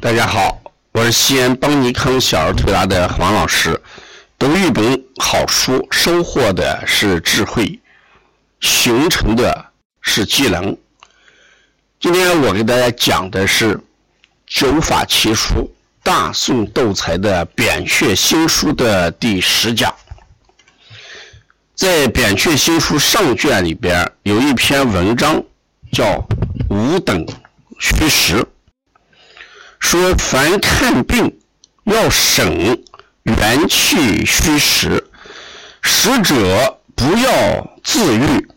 [0.00, 0.62] 大家好，
[0.92, 3.78] 我是西安邦尼康小儿推拿的黄老师。
[4.38, 7.78] 读一本好书，收获的是智慧，
[8.60, 9.66] 形成的
[10.00, 10.74] 是技能。
[12.00, 13.76] 今天我给大家讲的是
[14.46, 15.54] 《九法奇书》
[16.02, 19.94] 大宋斗才的扁鹊新书的第十讲。
[21.74, 25.42] 在扁鹊新书上卷里边有一篇文章
[25.92, 26.04] 叫
[26.70, 27.26] 《五等
[27.78, 28.36] 虚实》。
[29.80, 31.36] 说凡看病
[31.84, 32.84] 要审
[33.24, 35.10] 元气虚实，
[35.82, 38.48] 实者不要自愈，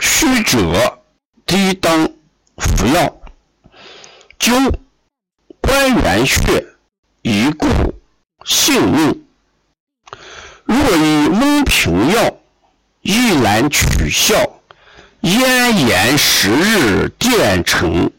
[0.00, 0.98] 虚者
[1.46, 2.10] 低当
[2.56, 3.20] 服药。
[4.40, 4.74] 灸
[5.60, 6.66] 关元穴，
[7.20, 7.68] 以固
[8.44, 9.24] 性命。
[10.64, 12.36] 若以温平药，
[13.02, 14.34] 一览取效，
[15.20, 18.10] 咽炎十日，电成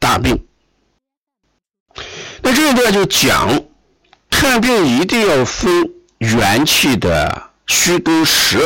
[0.00, 0.44] 大病。
[2.54, 3.62] 这一段就讲，
[4.30, 8.58] 看病一定要分元气的虚跟实。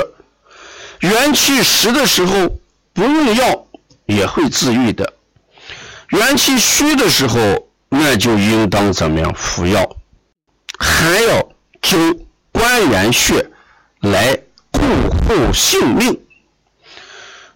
[1.00, 2.48] 元气实的时候，
[2.92, 3.66] 不用药
[4.06, 5.04] 也会自愈的；
[6.08, 9.96] 元气虚的时候，那就应当怎么样服药，
[10.78, 11.48] 还要
[11.82, 12.18] 灸
[12.50, 13.50] 关元穴
[14.00, 14.36] 来
[14.72, 14.80] 固
[15.10, 16.20] 护性命。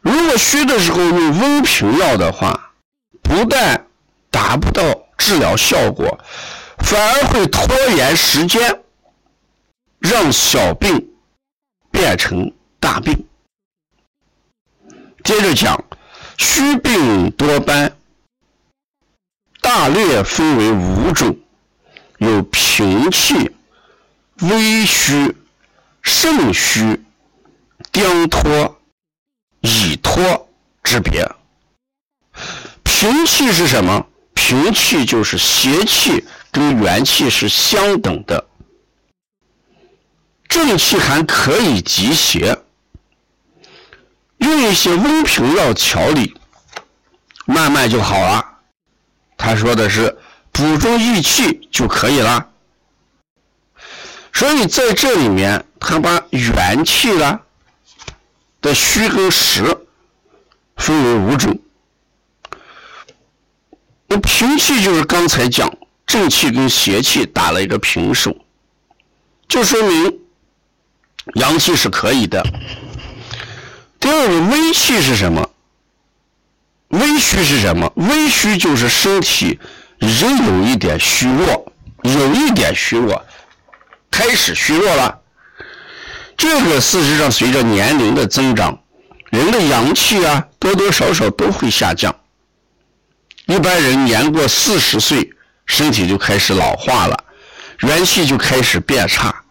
[0.01, 2.73] 如果虚的时候用温平药的话，
[3.23, 3.87] 不但
[4.31, 4.83] 达不到。
[5.21, 6.19] 治疗效果
[6.79, 8.81] 反而会拖延时间，
[9.99, 11.13] 让小病
[11.91, 13.27] 变成大病。
[15.23, 15.85] 接着讲，
[16.39, 17.95] 虚病多斑，
[19.61, 21.39] 大略分为五种，
[22.17, 23.55] 有平气、
[24.41, 25.37] 微虚、
[26.01, 27.05] 肾虚、
[27.93, 28.81] 颠脱、
[29.61, 30.49] 以脱
[30.83, 31.31] 之别。
[32.83, 34.07] 平气是什么？
[34.51, 38.49] 平气就是邪气跟元气是相等的，
[40.49, 42.59] 正气还可以集邪，
[44.39, 46.37] 用一些温平药调理，
[47.45, 48.45] 慢慢就好了。
[49.37, 50.19] 他说的是
[50.51, 52.49] 补中益气就可以了。
[54.33, 57.41] 所以在这里面，他把元气啦
[58.61, 59.63] 的虚跟实
[60.75, 61.57] 分为五种。
[64.13, 65.73] 那平气就是刚才讲
[66.05, 68.37] 正气跟邪气打了一个平手，
[69.49, 70.19] 就说明
[71.35, 72.45] 阳气是可以的。
[74.01, 75.49] 第二个微气是什么？
[76.89, 77.93] 微虚是什么？
[77.95, 79.61] 微虚就是身体
[80.01, 81.73] 仍有一点虚弱，
[82.03, 83.25] 有一点虚弱，
[84.11, 85.21] 开始虚弱了。
[86.37, 88.77] 这个事实上随着年龄的增长，
[89.31, 92.13] 人的阳气啊多多少少都会下降。
[93.61, 95.35] 一般人年过四十岁，
[95.67, 97.25] 身体就开始老化了，
[97.81, 99.45] 元气就开始变差，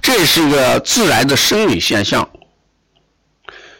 [0.00, 2.30] 这是一个自然的生理现象。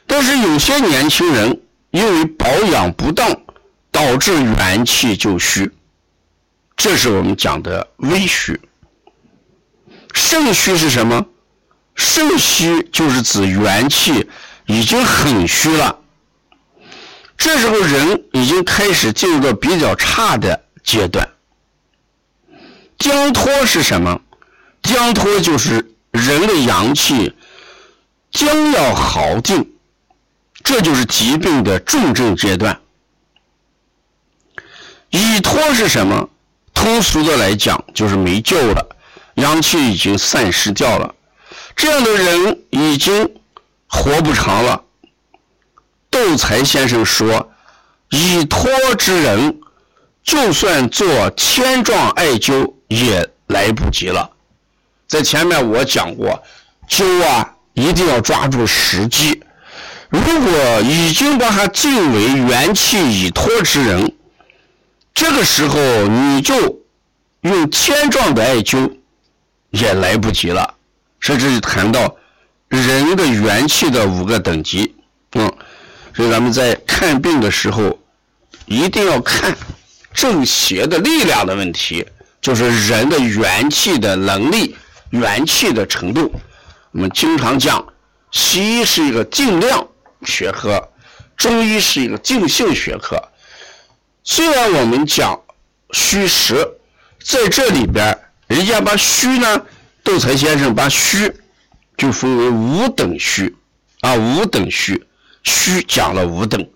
[0.08, 1.60] 但是有些年轻人
[1.92, 3.30] 因为保养不当，
[3.92, 5.70] 导致元气就虚，
[6.76, 8.60] 这是我们讲的微虚。
[10.14, 11.24] 肾虚是什么？
[11.94, 14.28] 肾虚就是指元气
[14.66, 15.97] 已经很虚了。
[17.38, 21.26] 这时候人已经开始进入到比较差的阶段。
[22.98, 24.20] 僵脱是什么？
[24.82, 27.32] 僵脱就是人的阳气
[28.32, 29.72] 将要耗尽，
[30.64, 32.78] 这就是疾病的重症阶段。
[35.10, 36.28] 已脱是什么？
[36.74, 38.96] 通俗的来讲就是没救了，
[39.34, 41.14] 阳气已经散失掉了，
[41.76, 43.28] 这样的人已经
[43.86, 44.84] 活不长了。
[46.18, 47.48] 窦才先生说
[48.10, 49.60] ：“已脱之人，
[50.24, 54.28] 就算做千状艾灸也来不及了。”
[55.06, 56.42] 在前面我讲过，
[56.88, 59.40] 灸啊一定要抓住时机。
[60.08, 64.12] 如果已经把它定为元气已脱之人，
[65.14, 66.80] 这个时候你就
[67.42, 68.90] 用千状的艾灸
[69.70, 70.74] 也来不及了。
[71.20, 72.16] 甚至谈到
[72.68, 74.96] 人的元气的五个等级，
[75.34, 75.48] 嗯。
[76.18, 77.96] 所以咱们在看病的时候，
[78.66, 79.56] 一定要看
[80.12, 82.04] 正邪的力量的问题，
[82.40, 84.74] 就是人的元气的能力、
[85.10, 86.34] 元气的程度。
[86.90, 87.86] 我们经常讲，
[88.32, 89.86] 西医是一个定量
[90.24, 90.88] 学科，
[91.36, 93.16] 中医是一个定性学科。
[94.24, 95.40] 虽然我们讲
[95.92, 96.68] 虚实，
[97.22, 98.18] 在这里边，
[98.48, 99.62] 人家把虚呢，
[100.02, 101.32] 窦才先生把虚
[101.96, 103.54] 就分为五等虚
[104.00, 105.00] 啊，五等虚。
[105.48, 106.68] 虚讲了五等，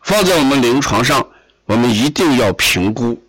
[0.00, 1.26] 放在我们临床上，
[1.66, 3.20] 我们一定要评估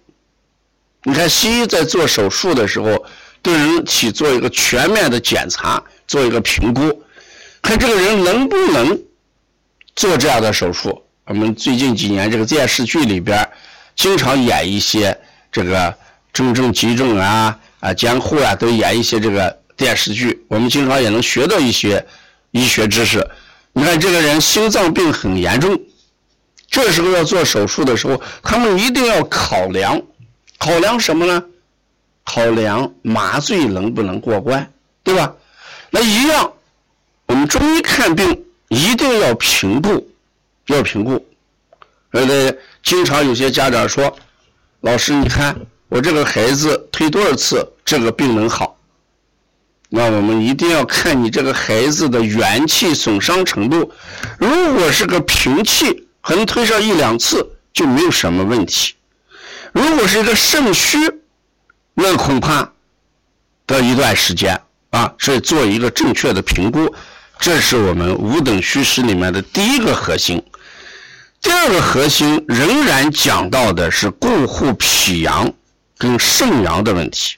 [1.02, 3.04] 你看西医在做手术的时候，
[3.42, 7.04] 对人体做一个全面的检查，做一个评估，
[7.64, 9.02] 看这个人能不能
[9.96, 11.04] 做这样的手术。
[11.26, 13.50] 我们最近几年这个电视剧里边，
[13.96, 15.20] 经常演一些
[15.52, 15.92] 这个
[16.32, 22.06] 重症急症啊啊监护啊，都演一些这个电视剧，我们经常也能学到一些
[22.52, 23.28] 医学知识。
[23.74, 25.82] 你看这个人心脏病很严重，
[26.70, 30.02] 这时候要做手术的时候，他们一定要考量，
[30.60, 31.44] 考量什么呢？
[32.24, 34.72] 考量麻醉能不能过关，
[35.04, 35.36] 对吧？
[35.90, 36.54] 那一样，
[37.26, 40.08] 我们中医看病一定要评估，
[40.68, 41.26] 要评估。
[42.12, 44.16] 呃，经常有些家长说
[44.82, 45.56] ：“老师，你看
[45.90, 48.78] 我这个孩子推多少次，这个病能好？”
[49.96, 53.92] 那我们一定要看你这个孩子的元气损伤程度。
[54.40, 58.96] 如果是个平气，可能推上一两次就没有什么问题；
[59.72, 60.98] 如果是一个肾虚，
[61.94, 62.72] 那恐怕
[63.68, 64.60] 得一段时间
[64.90, 65.14] 啊。
[65.20, 66.92] 所以做一个正确的评估，
[67.38, 70.42] 这是我们五等虚实里面的第一个核心。
[71.40, 75.54] 第二个核心仍然讲到的是固护脾阳
[76.00, 77.36] 跟肾阳的问题。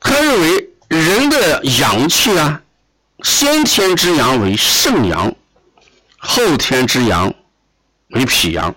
[0.00, 2.62] 他认为人的阳气啊，
[3.22, 5.32] 先天之阳为肾阳，
[6.16, 7.32] 后天之阳
[8.08, 8.74] 为脾阳。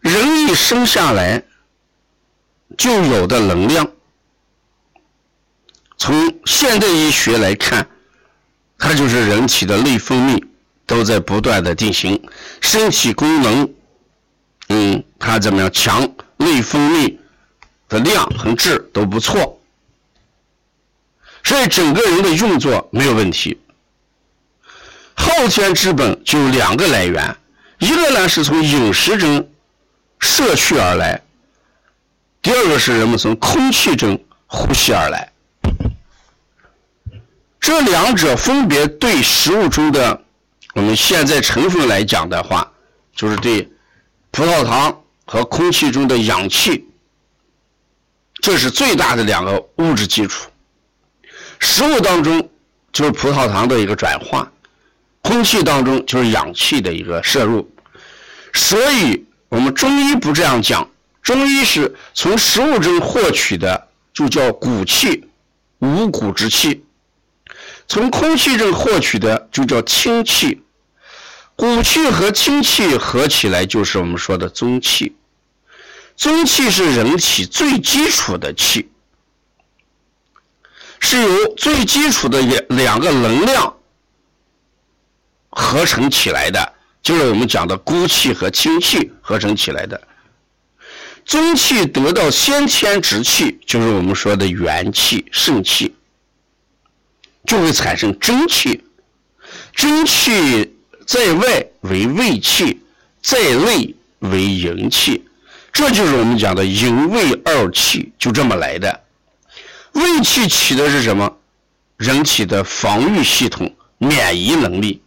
[0.00, 1.42] 人一生下来
[2.76, 3.88] 就有的能量，
[5.96, 7.86] 从现代医学来看，
[8.78, 10.42] 它就是人体的内分泌
[10.86, 12.20] 都在不断的进行，
[12.60, 13.72] 身体功能，
[14.70, 16.02] 嗯，它怎么样强？
[16.38, 17.16] 内分泌。
[17.90, 19.60] 的量和质都不错，
[21.42, 23.60] 所以整个人的运作没有问题。
[25.14, 27.36] 后天之本就两个来源，
[27.78, 29.50] 一个呢是从饮食中
[30.20, 31.20] 摄取而来，
[32.40, 35.30] 第二个是人们从空气中呼吸而来。
[37.58, 40.22] 这两者分别对食物中的
[40.74, 42.72] 我们现在成分来讲的话，
[43.16, 43.68] 就是对
[44.30, 46.86] 葡萄糖和空气中的氧气。
[48.40, 50.50] 这是最大的两个物质基础。
[51.58, 52.48] 食物当中
[52.92, 54.50] 就是葡萄糖的一个转化，
[55.20, 57.70] 空气当中就是氧气的一个摄入。
[58.54, 60.88] 所以，我们中医不这样讲，
[61.22, 65.28] 中医是从食物中获取的，就叫骨气，
[65.80, 66.80] 五谷之气；
[67.86, 70.62] 从空气中获取的，就叫清气。
[71.54, 75.14] 骨气和清气合起来，就是我们说的中气。
[76.20, 78.90] 中气是人体最基础的气，
[80.98, 83.74] 是由最基础的两两个能量
[85.48, 89.98] 合成起来的，就是我们讲的孤气和清气合成起来的。
[91.24, 95.94] 中气得到先天之气，就是我们说的元气、肾气，
[97.46, 98.84] 就会产生真气。
[99.74, 100.76] 真气
[101.06, 102.78] 在外为胃气，
[103.22, 105.24] 在内为营气。
[105.72, 109.00] 这就是我们讲的营卫二气，就这么来的。
[109.92, 111.36] 胃气起的是什么？
[111.96, 115.02] 人体的防御系统、免疫能力，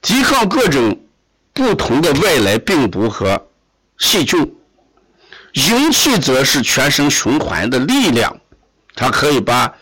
[0.00, 0.98] 抵抗各种
[1.52, 3.46] 不同的外来病毒和
[3.98, 4.54] 细菌。
[5.52, 8.40] 营气则是全身循环的力量，
[8.94, 9.74] 它可以把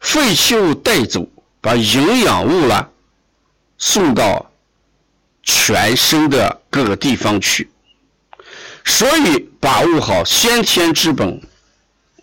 [0.00, 1.28] 废弃物带走，
[1.60, 2.90] 把营养物了
[3.78, 4.50] 送到
[5.42, 7.70] 全身的各个地方去。
[8.86, 11.40] 所以，把握好先天之本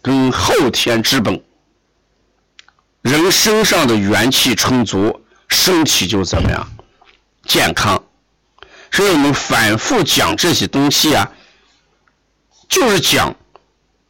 [0.01, 1.43] 跟后天之本，
[3.01, 6.71] 人身上的元气充足，身体就怎么样
[7.45, 8.03] 健康。
[8.91, 11.31] 所以我们反复讲这些东西啊，
[12.69, 13.35] 就是讲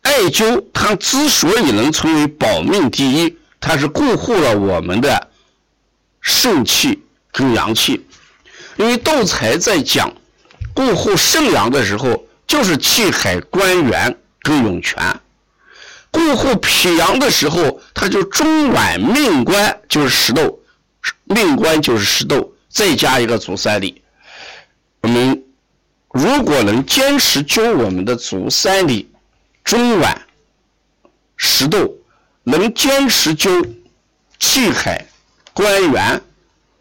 [0.02, 5.30] 艾灸它之所以能成为保命第一，它是固护了我们的
[6.20, 8.06] 肾气跟阳气。
[8.76, 10.14] 因为斗才在讲
[10.74, 12.26] 固护肾阳的时候。
[12.52, 15.02] 就是气海关元跟涌泉，
[16.12, 20.60] 固护脾阳的时候，他就中脘命关就是石豆，
[21.24, 24.02] 命关就是石豆，再加一个足三里。
[25.00, 25.42] 我们
[26.12, 29.10] 如果能坚持灸我们的足三里、
[29.64, 30.14] 中脘、
[31.38, 31.96] 石豆，
[32.44, 33.66] 能坚持灸
[34.40, 35.06] 气海
[35.54, 36.22] 关元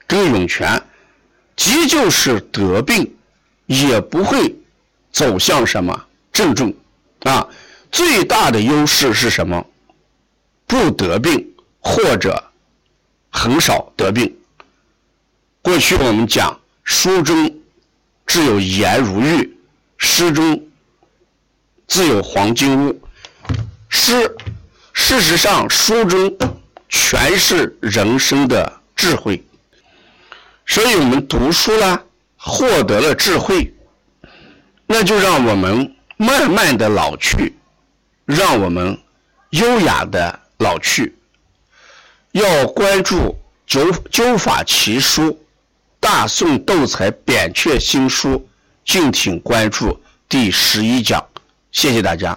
[0.08, 0.82] 跟涌泉，
[1.54, 3.14] 即就是得病
[3.66, 4.56] 也不会。
[5.12, 6.75] 走向什么郑重
[7.21, 7.47] 啊？
[7.90, 9.67] 最大的优势是什么？
[10.67, 12.43] 不得病或者
[13.31, 14.37] 很少得病。
[15.61, 17.52] 过去我们讲书中
[18.26, 19.59] 自有颜如玉，
[19.99, 20.62] 诗中
[21.88, 23.02] 自有黄金屋。
[23.88, 24.37] 诗，
[24.93, 26.38] 事实上，书中
[26.88, 29.45] 全是人生的智慧。
[30.64, 32.00] 所以我们读书呢，
[32.37, 33.75] 获得了智慧，
[34.92, 37.54] 那就让我们慢慢的老去，
[38.25, 38.99] 让我们
[39.50, 41.16] 优雅的老去。
[42.32, 43.16] 要关注
[43.64, 45.23] 《九九法奇书》
[46.00, 48.30] 《大宋斗才扁鹊新书》，
[48.85, 49.97] 敬请关注
[50.28, 51.25] 第十一讲。
[51.70, 52.37] 谢谢大家。